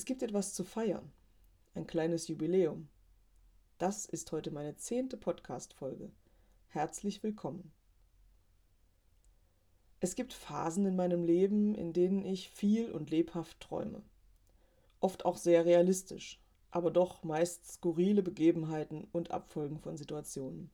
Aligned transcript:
Es 0.00 0.06
gibt 0.06 0.22
etwas 0.22 0.54
zu 0.54 0.64
feiern, 0.64 1.12
ein 1.74 1.86
kleines 1.86 2.26
Jubiläum. 2.26 2.88
Das 3.76 4.06
ist 4.06 4.32
heute 4.32 4.50
meine 4.50 4.74
zehnte 4.74 5.18
Podcast-Folge. 5.18 6.10
Herzlich 6.68 7.22
willkommen. 7.22 7.70
Es 10.00 10.14
gibt 10.14 10.32
Phasen 10.32 10.86
in 10.86 10.96
meinem 10.96 11.22
Leben, 11.22 11.74
in 11.74 11.92
denen 11.92 12.24
ich 12.24 12.48
viel 12.48 12.90
und 12.90 13.10
lebhaft 13.10 13.60
träume. 13.60 14.02
Oft 15.00 15.26
auch 15.26 15.36
sehr 15.36 15.66
realistisch, 15.66 16.40
aber 16.70 16.90
doch 16.90 17.22
meist 17.22 17.70
skurrile 17.70 18.22
Begebenheiten 18.22 19.06
und 19.12 19.32
Abfolgen 19.32 19.80
von 19.80 19.98
Situationen. 19.98 20.70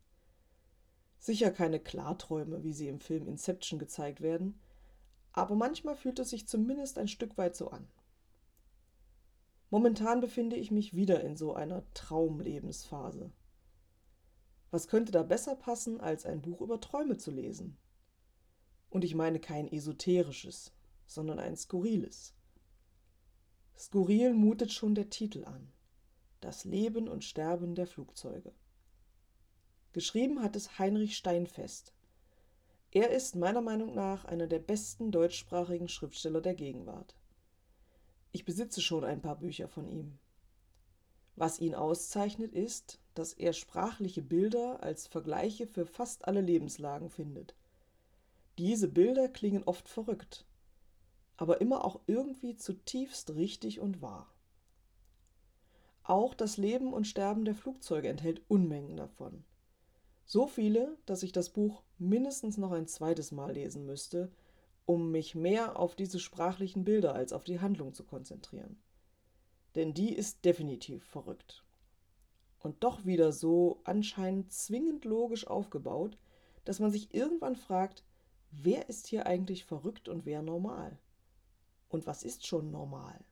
Sicher 1.19 1.51
keine 1.51 1.81
Klarträume, 1.81 2.63
wie 2.63 2.73
sie 2.73 2.87
im 2.87 3.01
Film 3.01 3.27
Inception 3.27 3.81
gezeigt 3.81 4.21
werden, 4.21 4.61
aber 5.33 5.57
manchmal 5.57 5.97
fühlt 5.97 6.21
es 6.21 6.31
sich 6.31 6.47
zumindest 6.47 6.97
ein 6.97 7.09
Stück 7.09 7.37
weit 7.37 7.57
so 7.57 7.71
an. 7.73 7.89
Momentan 9.71 10.21
befinde 10.21 10.57
ich 10.57 10.71
mich 10.71 10.95
wieder 10.95 11.23
in 11.23 11.37
so 11.37 11.55
einer 11.55 11.83
Traumlebensphase. 11.93 13.33
Was 14.71 14.89
könnte 14.89 15.13
da 15.13 15.23
besser 15.23 15.57
passen, 15.57 16.01
als 16.01 16.25
ein 16.27 16.43
Buch 16.43 16.61
über 16.61 16.81
Träume 16.81 17.17
zu 17.17 17.31
lesen? 17.31 17.77
Und 18.91 19.05
ich 19.05 19.15
meine 19.15 19.41
kein 19.41 19.71
esoterisches, 19.71 20.73
sondern 21.07 21.39
ein 21.39 21.57
skurriles. 21.57 22.35
Skurril 23.77 24.35
mutet 24.35 24.73
schon 24.73 24.95
der 24.95 25.11
Titel 25.11 25.45
an. 25.45 25.73
Das 26.41 26.65
Leben 26.65 27.09
und 27.09 27.25
Sterben 27.25 27.75
der 27.75 27.87
Flugzeuge. 27.87 28.53
Geschrieben 29.93 30.43
hat 30.43 30.57
es 30.57 30.79
Heinrich 30.79 31.17
Steinfest. 31.17 31.93
Er 32.91 33.11
ist 33.11 33.35
meiner 33.35 33.63
Meinung 33.63 33.95
nach 33.95 34.25
einer 34.25 34.47
der 34.47 34.59
besten 34.59 35.11
deutschsprachigen 35.11 35.89
Schriftsteller 35.89 36.41
der 36.41 36.55
Gegenwart. 36.55 37.17
Ich 38.37 38.45
besitze 38.45 38.83
schon 38.83 39.03
ein 39.03 39.23
paar 39.23 39.37
Bücher 39.37 39.67
von 39.67 39.89
ihm. 39.89 40.19
Was 41.37 41.59
ihn 41.59 41.75
auszeichnet, 41.75 42.53
ist, 42.53 43.01
dass 43.15 43.33
er 43.33 43.55
sprachliche 43.55 44.21
Bilder 44.21 44.83
als 44.83 45.07
Vergleiche 45.07 45.67
für 45.67 45.87
fast 45.87 46.29
alle 46.29 46.43
Lebenslagen 46.43 47.09
findet. 47.09 47.55
Diese 48.59 48.89
Bilder 48.89 49.31
klingen 49.31 49.63
oft 49.65 49.89
verrückt, 49.89 50.45
aber 51.39 51.63
immer 51.63 51.83
auch 51.83 51.99
irgendwie 52.07 52.57
zutiefst 52.57 53.31
richtig 53.37 53.81
und 53.81 54.03
wahr. 54.03 54.31
Auch 56.03 56.35
das 56.35 56.59
Leben 56.59 56.93
und 56.93 57.07
Sterben 57.07 57.47
der 57.47 57.55
Flugzeuge 57.55 58.09
enthält 58.09 58.43
Unmengen 58.49 58.99
davon. 58.99 59.45
So 60.27 60.47
viele, 60.47 60.99
dass 61.07 61.23
ich 61.23 61.33
das 61.33 61.49
Buch 61.49 61.83
mindestens 61.97 62.59
noch 62.59 62.73
ein 62.73 62.87
zweites 62.87 63.33
Mal 63.33 63.55
lesen 63.55 63.87
müsste, 63.87 64.31
um 64.87 65.11
mich 65.11 65.35
mehr 65.35 65.79
auf 65.79 65.97
diese 65.97 66.21
sprachlichen 66.21 66.85
Bilder 66.85 67.15
als 67.15 67.33
auf 67.33 67.45
die 67.45 67.61
Handlung 67.61 67.93
zu 67.93 68.05
konzentrieren. 68.05 68.81
Denn 69.75 69.93
die 69.93 70.15
ist 70.15 70.45
definitiv 70.45 71.05
verrückt. 71.05 71.65
Und 72.61 72.83
doch 72.83 73.05
wieder 73.05 73.33
so 73.33 73.81
anscheinend 73.85 74.53
zwingend 74.53 75.05
logisch 75.05 75.47
aufgebaut, 75.47 76.17
dass 76.65 76.81
man 76.81 76.91
sich 76.91 77.13
irgendwann 77.15 77.57
fragt, 77.57 78.05
wer 78.51 78.89
ist 78.89 79.07
hier 79.09 79.27
eigentlich 79.27 79.65
verrückt 79.65 80.09
und 80.09 80.25
wer 80.25 80.41
normal? 80.43 80.99
Und 81.89 82.07
was 82.07 82.23
ist 82.23 82.47
schon 82.47 82.71
normal? 82.71 83.25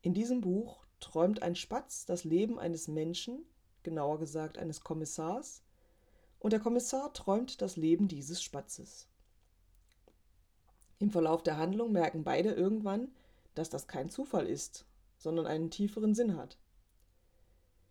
In 0.00 0.14
diesem 0.14 0.40
Buch 0.40 0.84
träumt 1.00 1.42
ein 1.42 1.54
Spatz 1.54 2.06
das 2.06 2.24
Leben 2.24 2.58
eines 2.58 2.88
Menschen, 2.88 3.44
genauer 3.82 4.18
gesagt 4.18 4.58
eines 4.58 4.80
Kommissars, 4.80 5.62
und 6.38 6.52
der 6.52 6.60
Kommissar 6.60 7.12
träumt 7.12 7.62
das 7.62 7.76
Leben 7.76 8.08
dieses 8.08 8.42
Spatzes. 8.42 9.08
Im 11.02 11.10
Verlauf 11.10 11.42
der 11.42 11.56
Handlung 11.56 11.90
merken 11.90 12.22
beide 12.22 12.52
irgendwann, 12.52 13.08
dass 13.56 13.68
das 13.68 13.88
kein 13.88 14.08
Zufall 14.08 14.46
ist, 14.46 14.86
sondern 15.18 15.48
einen 15.48 15.68
tieferen 15.68 16.14
Sinn 16.14 16.36
hat. 16.36 16.58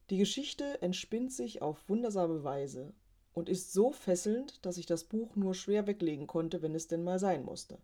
Die 0.09 0.17
Geschichte 0.17 0.81
entspinnt 0.81 1.33
sich 1.33 1.61
auf 1.61 1.89
wundersame 1.89 2.45
Weise 2.45 2.93
und 3.33 3.49
ist 3.49 3.73
so 3.73 3.91
fesselnd, 3.91 4.65
dass 4.65 4.77
ich 4.77 4.85
das 4.85 5.03
Buch 5.03 5.35
nur 5.35 5.55
schwer 5.55 5.87
weglegen 5.87 6.25
konnte, 6.25 6.61
wenn 6.61 6.73
es 6.73 6.87
denn 6.87 7.03
mal 7.03 7.19
sein 7.19 7.43
musste. 7.43 7.79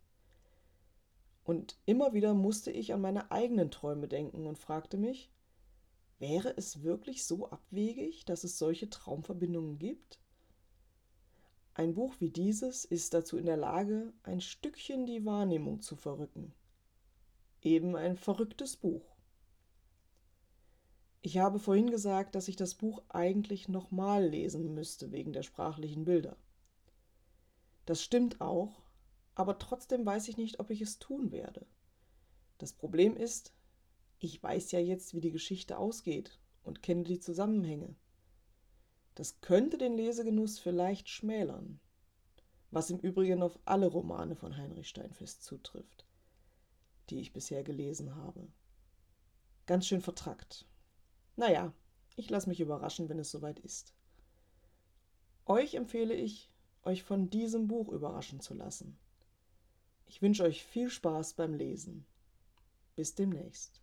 Und 1.43 1.77
immer 1.85 2.13
wieder 2.13 2.33
musste 2.33 2.71
ich 2.71 2.93
an 2.93 3.01
meine 3.01 3.29
eigenen 3.29 3.69
Träume 3.69 4.07
denken 4.07 4.47
und 4.47 4.57
fragte 4.57 4.95
mich, 4.95 5.29
wäre 6.19 6.55
es 6.55 6.83
wirklich 6.83 7.25
so 7.25 7.49
abwegig, 7.49 8.23
dass 8.23 8.45
es 8.45 8.57
solche 8.57 8.89
Traumverbindungen 8.89 9.77
gibt? 9.77 10.21
Ein 11.77 11.93
Buch 11.93 12.15
wie 12.17 12.31
dieses 12.31 12.85
ist 12.85 13.13
dazu 13.13 13.37
in 13.37 13.45
der 13.45 13.55
Lage, 13.55 14.11
ein 14.23 14.41
Stückchen 14.41 15.05
die 15.05 15.25
Wahrnehmung 15.25 15.79
zu 15.79 15.95
verrücken. 15.95 16.55
Eben 17.61 17.95
ein 17.95 18.17
verrücktes 18.17 18.77
Buch. 18.77 19.15
Ich 21.21 21.37
habe 21.37 21.59
vorhin 21.59 21.91
gesagt, 21.91 22.33
dass 22.33 22.47
ich 22.47 22.55
das 22.55 22.73
Buch 22.73 23.03
eigentlich 23.09 23.69
nochmal 23.69 24.25
lesen 24.25 24.73
müsste 24.73 25.11
wegen 25.11 25.33
der 25.33 25.43
sprachlichen 25.43 26.03
Bilder. 26.03 26.35
Das 27.85 28.01
stimmt 28.01 28.41
auch, 28.41 28.81
aber 29.35 29.59
trotzdem 29.59 30.03
weiß 30.03 30.29
ich 30.29 30.37
nicht, 30.37 30.59
ob 30.59 30.71
ich 30.71 30.81
es 30.81 30.97
tun 30.97 31.31
werde. 31.31 31.67
Das 32.57 32.73
Problem 32.73 33.15
ist, 33.15 33.53
ich 34.17 34.41
weiß 34.41 34.71
ja 34.71 34.79
jetzt, 34.79 35.13
wie 35.13 35.21
die 35.21 35.31
Geschichte 35.31 35.77
ausgeht 35.77 36.39
und 36.63 36.81
kenne 36.81 37.03
die 37.03 37.19
Zusammenhänge. 37.19 37.95
Das 39.17 39.41
könnte 39.41 39.79
den 39.79 39.97
Lesegenuss 39.97 40.59
vielleicht 40.59 41.09
schmälern, 41.09 41.79
was 42.69 42.91
im 42.91 42.99
Übrigen 42.99 43.41
auf 43.41 43.57
alle 43.65 43.87
Romane 43.87 44.35
von 44.35 44.55
Heinrich 44.55 44.89
Steinfest 44.89 45.43
zutrifft, 45.43 46.05
die 47.09 47.19
ich 47.19 47.33
bisher 47.33 47.63
gelesen 47.63 48.15
habe. 48.15 48.47
Ganz 49.65 49.87
schön 49.87 50.01
vertrackt. 50.01 50.67
Naja, 51.35 51.73
ich 52.15 52.29
lasse 52.29 52.47
mich 52.47 52.59
überraschen, 52.59 53.09
wenn 53.09 53.17
es 53.17 53.31
soweit 53.31 53.57
ist. 53.57 53.95
Euch 55.47 55.73
empfehle 55.73 56.13
ich, 56.13 56.51
euch 56.83 57.01
von 57.01 57.31
diesem 57.31 57.67
Buch 57.67 57.89
überraschen 57.89 58.39
zu 58.39 58.53
lassen. 58.53 58.99
Ich 60.05 60.21
wünsche 60.21 60.43
euch 60.43 60.63
viel 60.63 60.91
Spaß 60.91 61.33
beim 61.33 61.55
Lesen. 61.55 62.05
Bis 62.95 63.15
demnächst. 63.15 63.81